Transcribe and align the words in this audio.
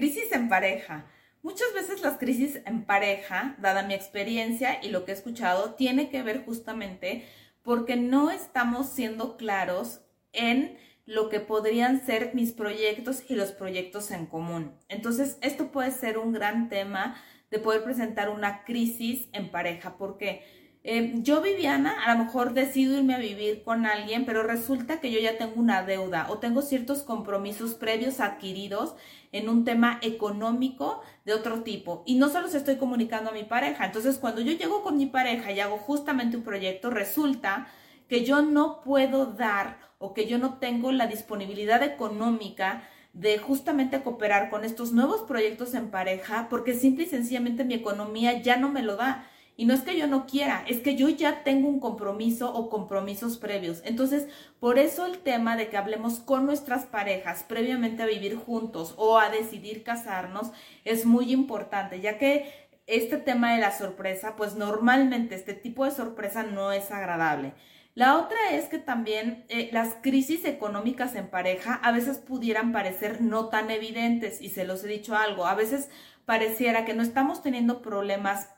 Crisis 0.00 0.32
en 0.32 0.48
pareja. 0.48 1.04
Muchas 1.42 1.74
veces 1.74 2.00
las 2.00 2.16
crisis 2.16 2.62
en 2.64 2.86
pareja, 2.86 3.54
dada 3.58 3.82
mi 3.82 3.92
experiencia 3.92 4.82
y 4.82 4.88
lo 4.88 5.04
que 5.04 5.10
he 5.10 5.14
escuchado, 5.14 5.74
tiene 5.74 6.08
que 6.08 6.22
ver 6.22 6.42
justamente 6.42 7.26
porque 7.62 7.96
no 7.96 8.30
estamos 8.30 8.88
siendo 8.88 9.36
claros 9.36 10.00
en 10.32 10.78
lo 11.04 11.28
que 11.28 11.40
podrían 11.40 12.00
ser 12.00 12.34
mis 12.34 12.52
proyectos 12.52 13.24
y 13.28 13.34
los 13.34 13.52
proyectos 13.52 14.10
en 14.10 14.24
común. 14.24 14.72
Entonces, 14.88 15.36
esto 15.42 15.70
puede 15.70 15.90
ser 15.90 16.16
un 16.16 16.32
gran 16.32 16.70
tema 16.70 17.22
de 17.50 17.58
poder 17.58 17.84
presentar 17.84 18.30
una 18.30 18.64
crisis 18.64 19.28
en 19.34 19.50
pareja, 19.50 19.98
porque 19.98 20.46
eh, 20.82 21.12
yo, 21.16 21.42
Viviana, 21.42 22.04
a 22.04 22.14
lo 22.14 22.24
mejor 22.24 22.54
decido 22.54 22.96
irme 22.96 23.14
a 23.14 23.18
vivir 23.18 23.62
con 23.62 23.84
alguien, 23.84 24.24
pero 24.24 24.42
resulta 24.42 24.98
que 25.00 25.10
yo 25.10 25.20
ya 25.20 25.36
tengo 25.36 25.60
una 25.60 25.82
deuda 25.82 26.26
o 26.30 26.38
tengo 26.38 26.62
ciertos 26.62 27.02
compromisos 27.02 27.74
previos 27.74 28.20
adquiridos 28.20 28.94
en 29.32 29.48
un 29.48 29.64
tema 29.64 29.98
económico 30.02 31.02
de 31.24 31.34
otro 31.34 31.62
tipo. 31.62 32.02
Y 32.06 32.14
no 32.14 32.30
solo 32.30 32.48
se 32.48 32.58
estoy 32.58 32.76
comunicando 32.76 33.30
a 33.30 33.34
mi 33.34 33.44
pareja. 33.44 33.84
Entonces, 33.84 34.18
cuando 34.18 34.40
yo 34.40 34.52
llego 34.52 34.82
con 34.82 34.96
mi 34.96 35.06
pareja 35.06 35.52
y 35.52 35.60
hago 35.60 35.76
justamente 35.76 36.36
un 36.36 36.44
proyecto, 36.44 36.90
resulta 36.90 37.68
que 38.08 38.24
yo 38.24 38.42
no 38.42 38.80
puedo 38.80 39.26
dar 39.26 39.78
o 39.98 40.14
que 40.14 40.26
yo 40.26 40.38
no 40.38 40.58
tengo 40.58 40.92
la 40.92 41.06
disponibilidad 41.06 41.82
económica 41.82 42.88
de 43.12 43.38
justamente 43.38 44.02
cooperar 44.02 44.50
con 44.50 44.64
estos 44.64 44.92
nuevos 44.92 45.22
proyectos 45.22 45.74
en 45.74 45.90
pareja 45.90 46.46
porque 46.48 46.74
simple 46.74 47.04
y 47.04 47.08
sencillamente 47.08 47.64
mi 47.64 47.74
economía 47.74 48.40
ya 48.40 48.56
no 48.56 48.70
me 48.70 48.82
lo 48.82 48.96
da. 48.96 49.28
Y 49.56 49.66
no 49.66 49.74
es 49.74 49.82
que 49.82 49.98
yo 49.98 50.06
no 50.06 50.26
quiera, 50.26 50.64
es 50.66 50.80
que 50.80 50.96
yo 50.96 51.08
ya 51.08 51.42
tengo 51.44 51.68
un 51.68 51.80
compromiso 51.80 52.54
o 52.54 52.70
compromisos 52.70 53.36
previos. 53.36 53.82
Entonces, 53.84 54.26
por 54.58 54.78
eso 54.78 55.04
el 55.04 55.18
tema 55.18 55.56
de 55.56 55.68
que 55.68 55.76
hablemos 55.76 56.18
con 56.18 56.46
nuestras 56.46 56.86
parejas 56.86 57.44
previamente 57.46 58.02
a 58.02 58.06
vivir 58.06 58.36
juntos 58.36 58.94
o 58.96 59.18
a 59.18 59.28
decidir 59.28 59.82
casarnos 59.82 60.50
es 60.84 61.04
muy 61.04 61.32
importante, 61.32 62.00
ya 62.00 62.16
que 62.16 62.70
este 62.86 63.18
tema 63.18 63.54
de 63.54 63.60
la 63.60 63.76
sorpresa, 63.76 64.34
pues 64.36 64.54
normalmente 64.54 65.34
este 65.34 65.54
tipo 65.54 65.84
de 65.84 65.90
sorpresa 65.90 66.42
no 66.42 66.72
es 66.72 66.90
agradable. 66.90 67.54
La 67.94 68.16
otra 68.18 68.38
es 68.52 68.66
que 68.66 68.78
también 68.78 69.44
eh, 69.48 69.68
las 69.72 69.96
crisis 70.00 70.44
económicas 70.44 71.14
en 71.16 71.28
pareja 71.28 71.74
a 71.74 71.92
veces 71.92 72.18
pudieran 72.18 72.72
parecer 72.72 73.20
no 73.20 73.48
tan 73.48 73.70
evidentes 73.70 74.40
y 74.40 74.48
se 74.50 74.64
los 74.64 74.84
he 74.84 74.88
dicho 74.88 75.16
algo, 75.16 75.46
a 75.46 75.54
veces 75.54 75.90
pareciera 76.24 76.84
que 76.84 76.94
no 76.94 77.02
estamos 77.02 77.42
teniendo 77.42 77.82
problemas 77.82 78.48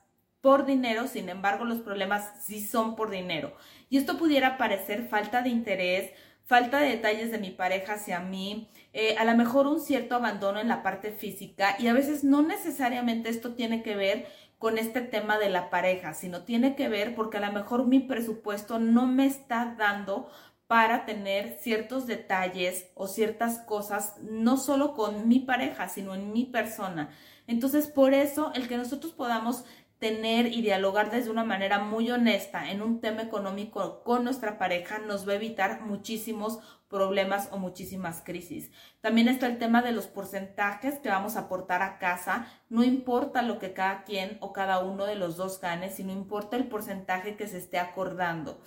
por 0.43 0.67
dinero, 0.67 1.07
sin 1.07 1.31
embargo 1.31 1.65
los 1.65 1.81
problemas 1.81 2.31
sí 2.45 2.67
son 2.67 2.97
por 2.97 3.11
dinero. 3.11 3.57
Y 3.89 3.97
esto 3.97 4.19
pudiera 4.19 4.59
parecer 4.59 5.09
falta 5.09 5.41
de 5.41 5.49
interés, 5.49 6.11
falta 6.45 6.81
de 6.81 6.91
detalles 6.91 7.31
de 7.31 7.39
mi 7.39 7.51
pareja 7.51 7.95
hacia 7.95 8.21
mí, 8.21 8.69
eh, 8.93 9.17
a 9.19 9.25
lo 9.25 9.35
mejor 9.35 9.67
un 9.67 9.81
cierto 9.81 10.17
abandono 10.17 10.61
en 10.61 10.69
la 10.69 10.83
parte 10.83 11.13
física 11.13 11.77
y 11.79 11.87
a 11.87 11.95
veces 11.95 12.25
no 12.25 12.43
necesariamente 12.43 13.31
esto 13.31 13.55
tiene 13.55 13.83
que 13.83 13.97
ver 13.97 14.27
con 14.59 14.79
este 14.79 15.01
tema 15.01 15.39
de 15.39 15.49
la 15.49 15.71
pareja, 15.71 16.13
sino 16.13 16.43
tiene 16.43 16.77
que 16.77 16.89
ver 16.89 17.15
porque 17.15 17.39
a 17.39 17.47
lo 17.47 17.53
mejor 17.53 17.87
mi 17.87 18.01
presupuesto 18.01 18.79
no 18.79 19.07
me 19.07 19.27
está 19.27 19.77
dando 19.79 20.29
para 20.67 21.05
tener 21.05 21.59
ciertos 21.61 22.07
detalles 22.07 22.91
o 22.95 23.07
ciertas 23.07 23.59
cosas, 23.61 24.17
no 24.23 24.57
solo 24.57 24.95
con 24.95 25.29
mi 25.29 25.41
pareja, 25.41 25.89
sino 25.89 26.15
en 26.15 26.33
mi 26.33 26.47
persona. 26.47 27.11
Entonces, 27.47 27.89
por 27.89 28.15
eso, 28.15 28.53
el 28.55 28.69
que 28.69 28.79
nosotros 28.79 29.13
podamos 29.13 29.65
tener 30.03 30.49
y 30.49 30.63
dialogar 30.63 31.13
desde 31.13 31.31
una 31.31 31.45
manera 31.45 31.79
muy 31.79 32.11
honesta 32.11 32.73
en 32.73 32.83
un 32.83 33.01
tema 33.01 33.23
económico 33.23 34.03
con 34.03 34.25
nuestra 34.25 34.59
pareja 34.59 34.99
nos 34.99 35.29
va 35.29 35.35
a 35.35 35.37
evitar 35.37 35.83
muchísimos 35.83 36.59
problemas 36.89 37.51
o 37.53 37.59
muchísimas 37.59 38.21
crisis. 38.21 38.73
También 39.01 39.29
está 39.29 39.47
el 39.47 39.59
tema 39.59 39.81
de 39.81 39.93
los 39.93 40.09
porcentajes 40.09 40.99
que 40.99 41.09
vamos 41.09 41.37
a 41.37 41.43
aportar 41.43 41.83
a 41.83 42.01
casa. 42.01 42.49
No 42.69 42.83
importa 42.83 43.43
lo 43.43 43.61
que 43.61 43.75
cada 43.75 44.03
quien 44.03 44.39
o 44.41 44.53
cada 44.53 44.81
uno 44.81 45.07
de 45.07 45.15
los 45.15 45.37
dos 45.37 45.61
gane, 45.61 45.89
sino 45.89 46.11
importa 46.11 46.57
el 46.57 46.67
porcentaje 46.67 47.37
que 47.37 47.47
se 47.47 47.59
esté 47.59 47.79
acordando. 47.79 48.61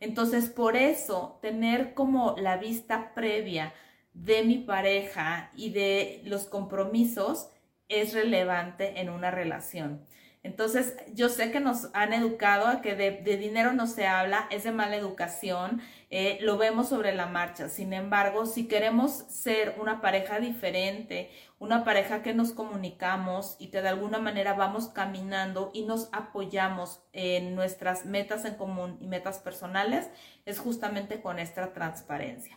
Entonces, 0.00 0.50
por 0.50 0.74
eso, 0.74 1.38
tener 1.40 1.94
como 1.94 2.34
la 2.36 2.56
vista 2.56 3.14
previa 3.14 3.72
de 4.12 4.42
mi 4.42 4.58
pareja 4.58 5.52
y 5.54 5.70
de 5.70 6.20
los 6.24 6.46
compromisos 6.46 7.48
es 7.86 8.12
relevante 8.12 9.00
en 9.00 9.08
una 9.08 9.30
relación. 9.30 10.04
Entonces, 10.42 10.96
yo 11.12 11.28
sé 11.28 11.50
que 11.50 11.60
nos 11.60 11.90
han 11.92 12.14
educado 12.14 12.66
a 12.66 12.80
que 12.80 12.94
de, 12.94 13.36
dinero 13.36 13.74
no 13.74 13.86
se 13.86 14.06
habla, 14.06 14.46
es 14.50 14.64
de 14.64 14.72
mala 14.72 14.96
educación, 14.96 15.82
eh, 16.08 16.38
lo 16.40 16.56
vemos 16.56 16.88
sobre 16.88 17.14
la 17.14 17.26
marcha. 17.26 17.68
Sin 17.68 17.92
embargo, 17.92 18.46
si 18.46 18.66
queremos 18.66 19.10
ser 19.28 19.76
una 19.78 20.00
pareja 20.00 20.40
diferente, 20.40 21.30
una 21.58 21.84
pareja 21.84 22.22
que 22.22 22.32
nos 22.32 22.52
comunicamos 22.52 23.56
y 23.58 23.70
que 23.70 23.82
de 23.82 23.90
alguna 23.90 24.18
manera 24.18 24.54
vamos 24.54 24.88
caminando 24.88 25.70
y 25.74 25.82
nos 25.84 26.08
apoyamos 26.10 27.02
en 27.12 27.54
nuestras 27.54 28.06
metas 28.06 28.46
en 28.46 28.54
común 28.54 28.96
y 28.98 29.08
metas 29.08 29.40
personales, 29.40 30.08
es 30.46 30.58
justamente 30.58 31.20
con 31.20 31.38
esta 31.38 31.74
transparencia. 31.74 32.56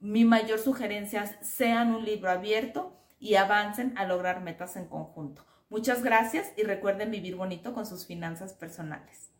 Mi 0.00 0.26
mayor 0.26 0.58
sugerencia 0.58 1.22
es 1.22 1.36
sean 1.40 1.94
un 1.94 2.04
libro 2.04 2.30
abierto 2.30 2.92
y 3.18 3.36
avancen 3.36 3.96
a 3.96 4.04
lograr 4.04 4.42
metas 4.42 4.76
en 4.76 4.86
conjunto. 4.86 5.46
Muchas 5.68 6.04
gracias 6.04 6.52
y 6.56 6.62
recuerden 6.62 7.10
vivir 7.10 7.34
bonito 7.36 7.74
con 7.74 7.86
sus 7.86 8.06
finanzas 8.06 8.54
personales. 8.54 9.35